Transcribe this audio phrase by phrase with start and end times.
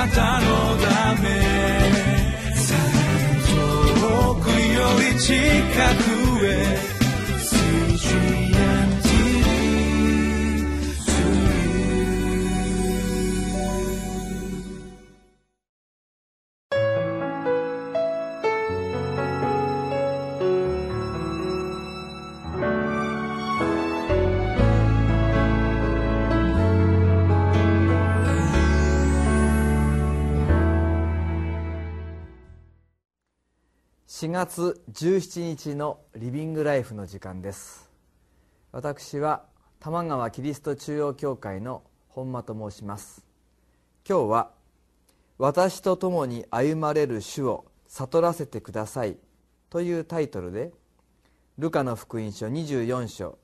[0.00, 0.46] なたの
[0.78, 1.28] ため。
[4.00, 5.34] 遠くより近
[6.04, 6.09] く。
[34.20, 37.90] 4月17日のリビングライフの時間です。
[38.70, 39.46] 私は
[39.78, 43.24] 玉川キリスト中央教会の本間と申します。
[44.06, 44.50] 今日は
[45.40, 49.16] 「私と共に歩まれる主を悟らせてください」
[49.70, 50.70] というタイトルで
[51.56, 53.38] ルカの福音書24章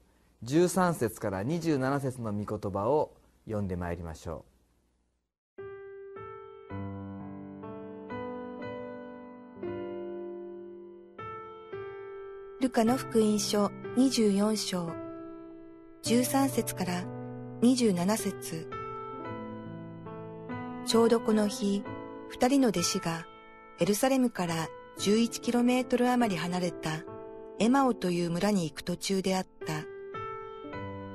[0.44, 3.14] 13節から27節の御言葉を
[3.46, 4.55] 読んでまいりましょう。
[12.66, 14.90] ルカの福音書24章
[16.02, 17.04] 13節から
[17.62, 18.68] 27節
[20.84, 21.84] ちょうどこの日、
[22.28, 23.24] 二人の弟子が
[23.78, 24.66] エルサレムから
[24.98, 27.04] 11キロメートル余り離れた
[27.60, 29.84] エマオという村に行く途中であった。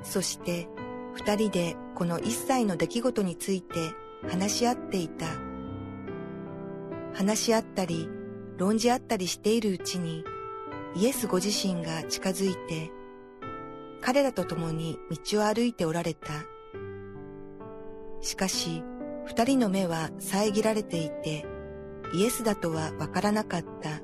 [0.04, 0.70] そして
[1.16, 3.92] 二人でこの一切の出来事について
[4.26, 5.26] 話し合っていた。
[7.14, 8.08] 話し合ったり
[8.56, 10.24] 論じ合ったりしているうちに
[10.96, 12.92] イエスご自身が近づいて、
[14.02, 16.28] 彼らと共に道を歩いておられた。
[18.20, 18.84] しかし、
[19.26, 21.46] 二人の目は遮られていて、
[22.14, 24.02] イエスだとはわからなかった。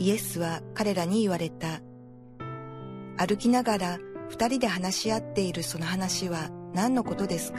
[0.00, 1.80] イエスは彼らに言われた。
[3.16, 7.58] 歩きながら二人で話し合っているその話は何のことですか？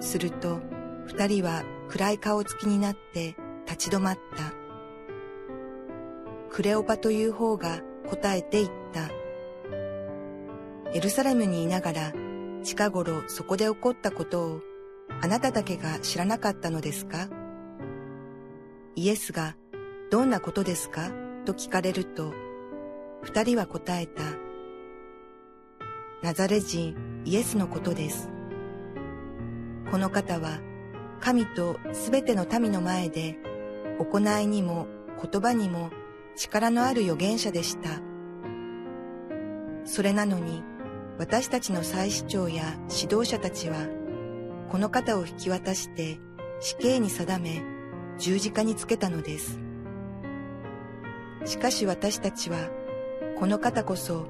[0.00, 0.60] すると、
[1.06, 3.34] 二人は暗い顔つきになって
[3.66, 4.59] 立ち止まった。
[6.60, 9.08] クレオパという方が答えて言った。
[10.92, 12.12] エルサレムにいながら
[12.62, 14.60] 近頃そこで起こったことを
[15.22, 17.30] あなただけが知らなかったのですか？
[18.94, 19.56] イエスが
[20.10, 21.10] どんなことですか？
[21.46, 22.34] と聞かれると
[23.22, 24.22] 二人は答えた。
[26.22, 28.28] ナザレ人イエスのことです。
[29.90, 30.60] この方は
[31.20, 33.38] 神とすべての民の前で
[33.98, 34.88] 行いにも
[35.22, 35.88] 言葉にも
[36.40, 38.00] 力のある預言者でした。
[39.84, 40.62] それなのに、
[41.18, 43.76] 私たちの祭司長や指導者たちは、
[44.70, 46.18] この方を引き渡して
[46.58, 47.62] 死刑に定め、
[48.16, 49.60] 十字架につけたのです。
[51.44, 52.70] しかし私たちは、
[53.38, 54.26] この方こそ、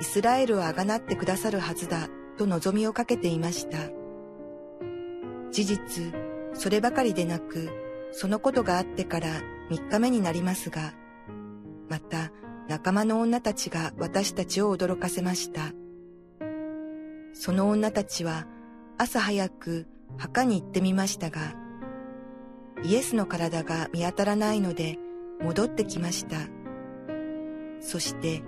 [0.00, 3.78] イスラエルをあがなってくださるはずだ、と望みをかけていました。
[5.50, 6.14] 事実、
[6.52, 7.68] そればかりでなく、
[8.12, 10.92] そのことがあってから3日目になりますが、
[11.88, 12.30] また
[12.68, 15.72] 仲間の女たちが私たちを驚かせました。
[17.32, 18.46] その女たちは
[18.98, 21.54] 朝早く墓に行ってみましたが、
[22.84, 24.98] イエスの体が見当たらないので
[25.40, 26.36] 戻ってきました。
[27.80, 28.42] そして、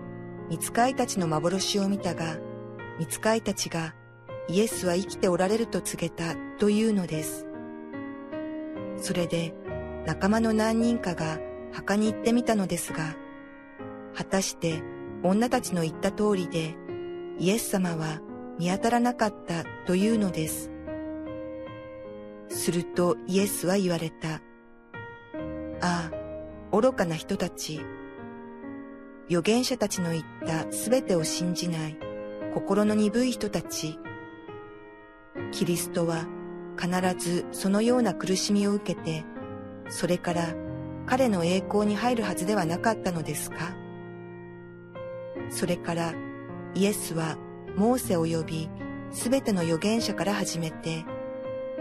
[0.48, 2.38] 見つかいたちの幻を見たが、
[2.98, 3.94] 見つかいたちが
[4.48, 7.46] イエスは生きておられると告げたというのです。
[8.96, 9.54] それで
[10.06, 11.38] 仲間の何人かが
[11.72, 13.14] 墓に行ってみたのですが、
[14.14, 14.82] 果たして
[15.22, 16.76] 女たちの言った通りで、
[17.38, 18.20] イエス様は
[18.58, 20.70] 見当たらなかったというのです。
[22.48, 24.42] するとイエスは言われた。
[25.80, 26.12] ああ、
[26.72, 27.80] 愚かな人たち。
[29.28, 31.96] 預言者たちの言ったすべてを信じない
[32.52, 33.98] 心の鈍い人たち。
[35.52, 36.26] キリストは
[36.78, 39.24] 必ずそのような苦しみを受けて、
[39.88, 40.54] それから
[41.06, 43.56] 彼の栄光に入るはずではなかったのですか？
[45.50, 46.14] それから
[46.74, 47.36] イエスは
[47.76, 48.70] モーセ及び
[49.12, 51.04] すべての預言者から始めて、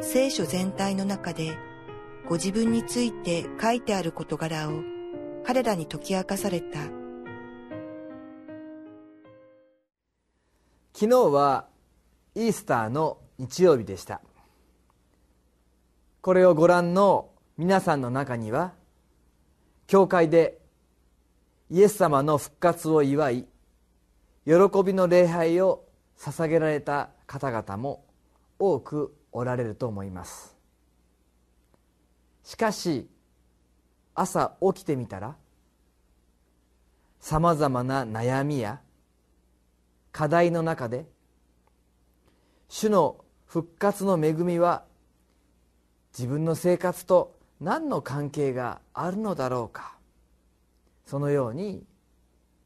[0.01, 1.57] 聖書全体の中で
[2.27, 4.81] ご自分について書いてある事柄を
[5.45, 6.99] 彼らに解き明かされた。
[10.99, 11.67] 昨日は
[12.35, 14.19] イースターの日曜日でした
[16.19, 18.73] これをご覧の皆さんの中には
[19.87, 20.59] 教会で
[21.69, 23.47] イエス様の復活を祝い
[24.49, 25.85] 喜びの礼拝を
[26.17, 28.03] 捧げられた方々も
[28.57, 30.57] 多くおられると思います。
[32.43, 33.07] しかし
[34.15, 35.35] 朝起きてみたら
[37.19, 38.81] さまざまな悩みや
[40.11, 41.05] 課題の中で
[42.69, 44.83] 主の復活の恵みは
[46.17, 49.95] 自分の生活と何の関係があるのだろうか
[51.05, 51.83] そのように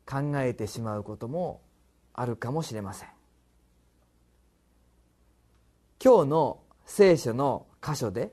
[0.05, 1.59] 考えてしまうことも
[2.13, 3.09] あるかもしれません。
[6.03, 8.31] 今日の聖書の箇所で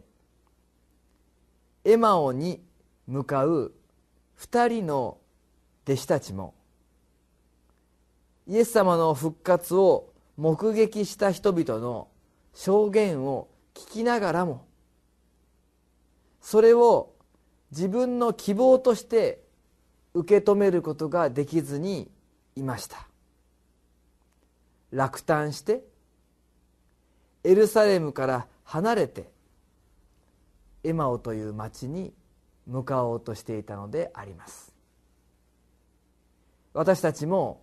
[1.85, 2.61] エマオに
[3.07, 3.73] 向かう
[4.39, 5.19] 2人の
[5.85, 6.55] 弟子たちも
[8.49, 12.09] イエス様の復活を目撃した人々の
[12.55, 14.67] 証言を聞きながらも
[16.41, 17.13] それを
[17.71, 19.45] 自分の希望として
[20.15, 22.11] 受け止めることができずに
[22.57, 23.10] いました。
[24.93, 25.85] 落胆して
[27.45, 29.31] エルサレムから離れて
[30.85, 32.13] エマオという町に
[32.67, 34.75] 向かおうとしていたのであります。
[36.73, 37.63] 私たちも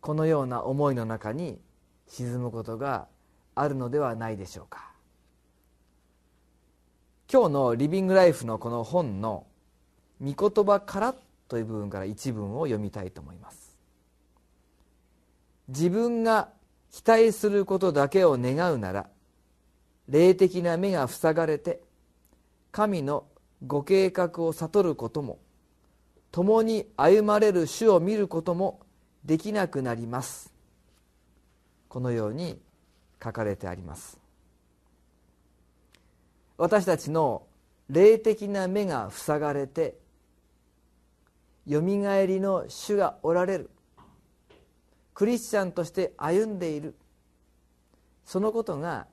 [0.00, 1.60] このような思いの中に
[2.06, 3.06] 沈むことが
[3.54, 4.92] あるのではないでしょうか。
[7.30, 9.46] 今日のリビングライフのこの本の
[10.20, 11.14] 「御言葉から」
[11.48, 13.76] という部分から一文を読みたいと思います。
[15.68, 16.50] 自分が
[16.90, 19.06] 期待することだけを願うなら
[20.08, 21.80] 霊的な目が塞がれて
[22.72, 23.26] 神の
[23.66, 25.38] ご計画を悟ることも
[26.30, 28.80] 共に歩まれる主を見ることも
[29.24, 30.52] できなくなります。
[31.88, 32.60] このように
[33.22, 34.18] 書かれてあります。
[36.56, 37.42] 私たちの
[37.88, 39.96] 霊的な目が塞がれて
[41.66, 43.70] よみがえりの主がおられる。
[45.18, 46.94] クリスチャンとして歩んでいる。
[48.24, 49.08] そのことが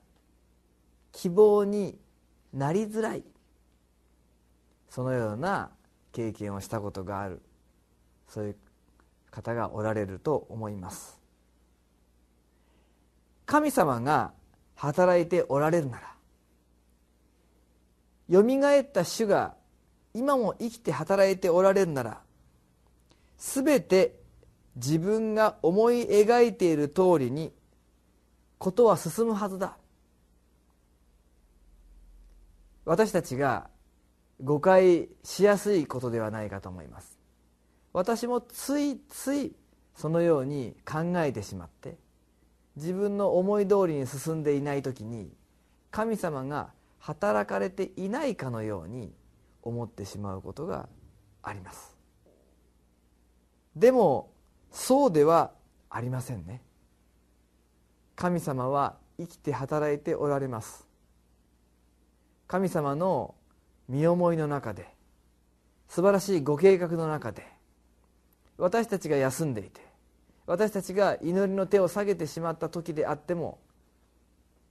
[1.10, 1.98] 希望に
[2.52, 3.24] なりづらい。
[4.88, 5.70] そのような
[6.12, 7.42] 経験をしたことがある。
[8.28, 8.56] そういう
[9.32, 11.18] 方がおられると思います。
[13.44, 14.32] 神様が
[14.76, 16.14] 働いておられるなら
[18.28, 19.56] よみがえった主が
[20.14, 22.20] 今も生きて働いておられるなら
[23.38, 24.24] 全て
[24.76, 27.52] 自分が思い描いている通りに
[28.58, 29.76] ことは進むはずだ。
[32.84, 33.68] 私たちが
[34.42, 37.18] 誤解しやすいことではないかと思います。
[37.92, 39.56] 私もついつい
[39.94, 41.96] そのように考えてしまって
[42.76, 45.32] 自分の思い通りに進んでいない時に
[45.90, 49.14] 神様が働かれていないかのように
[49.62, 50.88] 思ってしまうことが
[51.42, 51.96] あります。
[53.74, 54.30] でも
[54.76, 55.52] そうでは
[55.88, 56.60] ありませんね。
[58.14, 60.86] 神様は生きて働いておられます。
[62.46, 63.34] 神様の
[63.88, 64.86] 身思いの中で
[65.88, 67.46] 素晴らしいご計画の中で
[68.58, 69.80] 私たちが休んでいて
[70.46, 73.58] 私たちが祈りの手を下げてしまった時であっても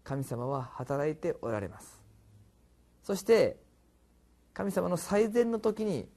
[0.03, 1.99] 神様は働いておられます。
[3.01, 3.57] そして
[4.53, 6.07] 神様の最善の時に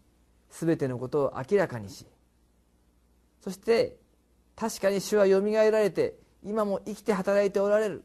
[0.51, 2.05] 全てのことを明らかにし
[3.41, 3.97] そして
[4.57, 8.05] 確かに主はよみがえられて今も生きて働いておられる。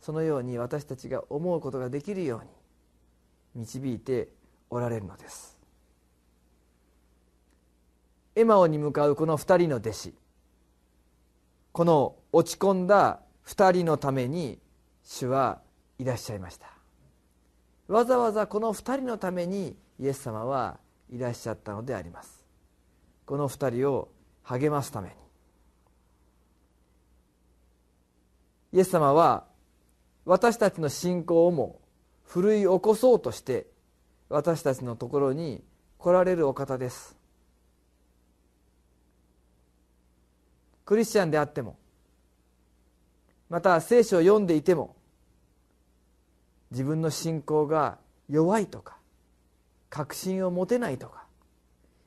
[0.00, 2.42] そのように私たちが思うことができるよ
[3.54, 4.28] うに導いて
[4.68, 5.58] おられるのです。
[8.36, 10.14] エマオに向かうこの2人の弟子。
[11.72, 14.58] この落ち込んだ2人のために
[15.02, 15.62] 主は
[15.98, 16.66] いらっしゃいました。
[17.88, 20.78] わざわざこの2人のためにイエス様は
[21.10, 22.43] いらっしゃったのであります。
[23.26, 24.08] この2人を
[24.42, 25.14] 励ますために。
[28.72, 29.44] イエス様は
[30.24, 31.80] 私たちの信仰をも
[32.24, 33.66] 奮い起こそうとして
[34.28, 35.62] 私たちのところに
[35.98, 37.16] 来られるお方です。
[40.84, 41.76] クリスチャンであっても
[43.48, 44.96] また聖書を読んでいても
[46.70, 48.98] 自分の信仰が弱いとか
[49.88, 51.23] 確信を持てないとか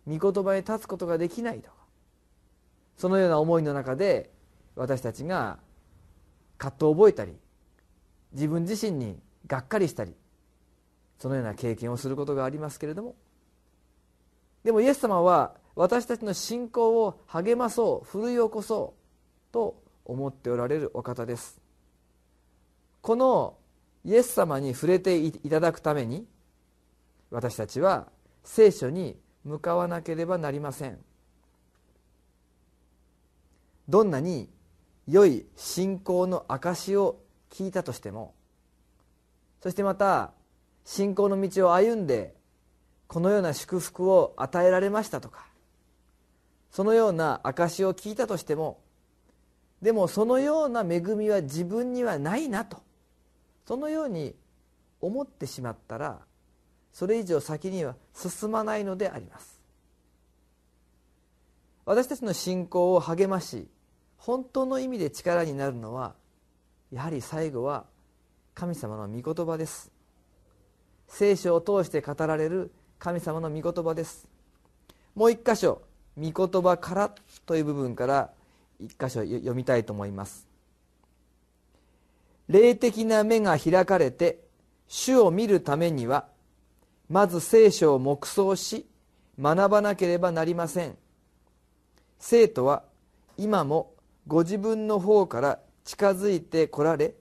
[0.08, 1.70] 御言葉に立つことができないと
[2.98, 4.32] そのような思いの中で
[4.76, 5.60] 私たちが
[6.58, 7.34] 葛藤を覚えたり
[8.34, 10.16] 自分自身にがっかりしたり
[11.20, 13.16] そのような経験をすることがありますけれども。
[14.64, 18.96] でもイエス様は私たちの信仰を励まそう奮い起こそ
[19.50, 21.62] うと思っておられるお方です。
[23.02, 23.58] この
[24.04, 26.28] イエス様に触れていただくために
[27.32, 28.08] 私たちは
[28.44, 31.00] 聖書に向かわなければなりません。
[33.90, 34.50] どんなに
[35.08, 38.34] 良い信仰の証を聞いたとしても
[39.62, 40.32] そしてまた
[40.84, 42.36] 信仰の道を歩んで
[43.08, 45.46] このような祝福を与えられましたとか
[46.72, 48.80] そのような証を聞いたとしても
[49.82, 52.78] でもそのような恵みは自分にはないなと
[53.66, 54.36] そのように
[55.00, 56.20] 思ってしまったら
[56.98, 59.62] それ以上先には進まないのであります。
[61.86, 63.68] 私たちの信仰を励まし
[64.18, 66.16] 本当の意味で力になるのは
[66.92, 67.86] やはり最後は
[68.56, 69.92] 神様の御言葉です。
[71.08, 74.28] 聖書を通して語られる神様の御言葉です。
[75.14, 75.84] もう一箇所
[76.20, 77.12] 御言葉から
[77.46, 78.32] という部分から
[78.80, 80.48] 一箇所読みたいと思います。
[82.50, 84.40] 霊的な目が開かれて
[84.88, 86.36] 主を見るためには
[87.10, 88.86] まず聖書を黙想し
[89.40, 90.98] 学ばなければなりません。
[92.20, 92.84] 生徒は
[93.38, 93.94] 今も
[94.26, 97.14] ご自分の方から近づいてこられ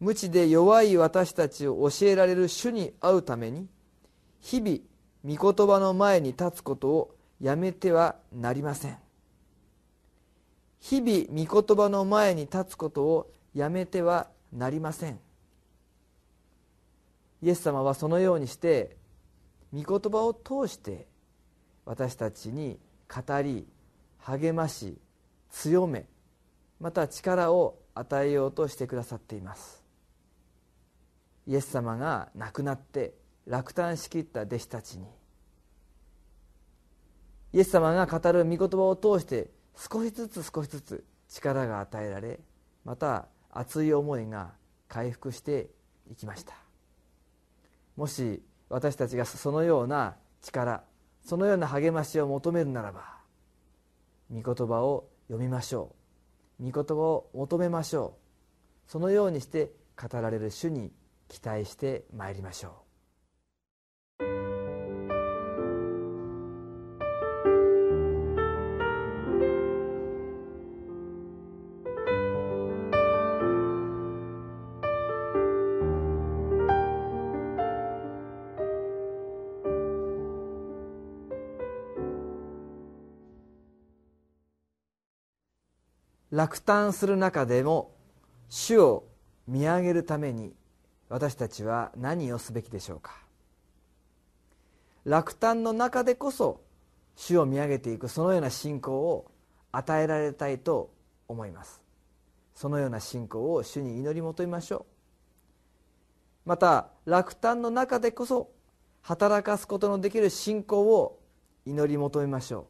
[0.00, 3.66] 無知で弱い私たちを教えられる主に会うために
[4.40, 4.78] 日々
[5.36, 8.96] 御言葉の前に立つことをやめてはなりません。
[10.80, 15.18] 日々御言葉の前に立つことをやめてはなりません。
[17.42, 18.96] イエス様はそのようにして
[19.72, 21.06] 御言葉を通して
[21.84, 23.66] 私たちに語り
[24.18, 24.98] 励まし
[25.50, 26.06] 強め
[26.80, 29.82] また力を与えようとしてくださっています。
[31.46, 33.14] イエス様が亡くなって
[33.46, 35.06] 落胆しきった弟子たちに。
[37.54, 42.40] イエス様が語る御言葉を通して少しずつ少しずつ力が与えられ
[42.84, 44.52] また熱い思いが
[44.86, 45.70] 回復して
[46.10, 46.54] いきました。
[47.96, 50.82] もし私たちがそのような力
[51.24, 53.18] そのような励ましを求めるならば
[54.30, 55.94] 御言葉を読みましょ
[56.60, 56.70] う。
[56.70, 58.18] 御言葉を求めましょ
[58.86, 58.90] う。
[58.90, 60.92] そのようにして語られる主に
[61.28, 62.87] 期待してまいりましょう。
[86.30, 87.94] 落胆する中でも
[88.48, 89.04] 主を
[89.46, 90.54] 見上げるために
[91.08, 93.12] 私たちは何をすべきでしょうか？
[95.04, 96.60] 落胆の中でこそ
[97.16, 99.30] 主を見上げていくそのような信仰を
[99.72, 100.90] 与えられたいと
[101.28, 101.80] 思います。
[102.54, 104.84] そのような信仰を主に祈り求めましょ
[106.44, 106.48] う。
[106.48, 108.50] また落胆の中でこそ
[109.02, 111.20] 働かすことのできる信仰を
[111.64, 112.66] 祈り求めましょ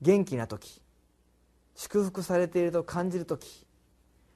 [0.00, 0.04] う。
[0.04, 0.80] 元気な時。
[1.76, 3.66] 祝福されていると感じる時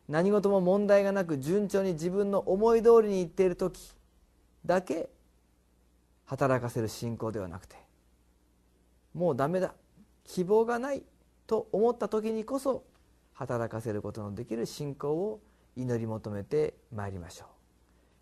[0.08, 3.92] 何事も問題がなく順調に自分の思い通りにいっている時
[4.64, 5.08] だけ
[6.26, 7.76] 働かせる信仰ではなくて
[9.14, 9.74] もうダメだ
[10.24, 11.02] 希望がない
[11.46, 12.84] と思った時にこそ
[13.32, 15.40] 働かせることのできる信仰を
[15.76, 17.48] 祈り求めてまいりましょう。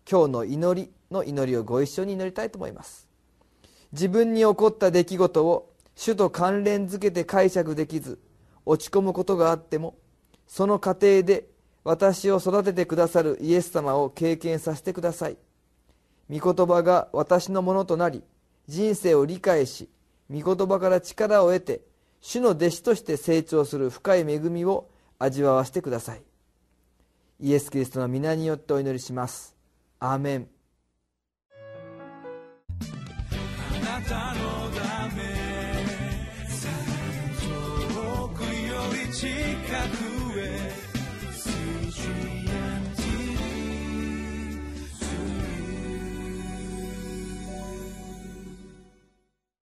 [0.09, 3.07] 今日の祈りの祈りをご一緒に祈りたいと思います。
[3.91, 8.17] 自分に起こった出来事を主と関連づけて解釈できず
[8.69, 9.95] 落ち込むことがあっても
[10.45, 11.47] その過程で
[11.83, 15.37] 私を育ててくださるイエス様を経験させてください。
[16.29, 18.23] 御言葉が私のものとなり
[18.67, 19.89] 人生を理解し
[20.29, 21.81] 御言葉から力を得て
[22.21, 26.21] 主の弟子として成長する深い恵みを味わわせてください。
[27.39, 29.55] イエス・キリストの皆によってお祈りします。
[29.99, 30.58] アーメン。